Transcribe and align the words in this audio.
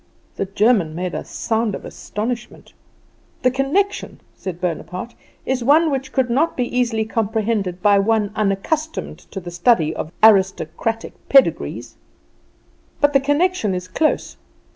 The 0.35 0.45
German 0.47 0.95
made 0.95 1.13
a 1.13 1.23
sound 1.23 1.75
of 1.75 1.85
astonishment. 1.85 2.73
"The 3.43 3.51
connection," 3.51 4.19
said 4.35 4.59
Bonaparte, 4.59 5.13
"is 5.45 5.63
one 5.63 5.91
which 5.91 6.11
could 6.11 6.27
not 6.27 6.57
be 6.57 6.75
easily 6.75 7.05
comprehended 7.05 7.83
by 7.83 7.99
one 7.99 8.31
unaccustomed 8.35 9.19
to 9.29 9.39
the 9.39 9.51
study 9.51 9.93
of 9.95 10.11
aristocratic 10.23 11.13
pedigrees; 11.29 11.97
but 12.99 13.13
the 13.13 13.19
connection 13.19 13.75
is 13.75 13.87
close." 13.87 14.37